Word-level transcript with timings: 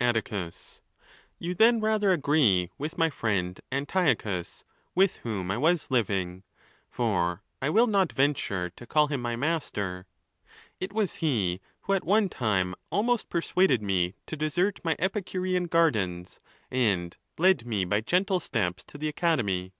Atticws:—You 0.00 1.52
then 1.52 1.80
rather 1.80 2.12
agree 2.12 2.70
with 2.78 2.96
my 2.96 3.10
friend 3.10 3.60
Antiochus, 3.72 4.64
with 4.94 5.16
whom 5.16 5.50
I 5.50 5.58
was 5.58 5.90
living, 5.90 6.44
for 6.88 7.42
I 7.60 7.70
will 7.70 7.88
not 7.88 8.12
venture 8.12 8.70
to 8.70 8.86
call 8.86 9.08
him 9.08 9.20
my 9.20 9.34
master. 9.34 10.06
It 10.78 10.92
was 10.92 11.14
he 11.14 11.60
who 11.80 11.92
at 11.94 12.04
one 12.04 12.28
time 12.28 12.76
almost 12.92 13.28
'persuaded 13.28 13.82
me 13.82 14.14
to 14.26 14.36
desert 14.36 14.78
my 14.84 14.94
Epicurean 15.00 15.64
gardens, 15.66 16.38
and 16.70 17.16
led 17.36 17.66
me 17.66 17.84
by 17.84 18.00
gentle 18.00 18.38
steps 18.38 18.84
to 18.84 18.96
the 18.96 19.08
Academy. 19.08 19.72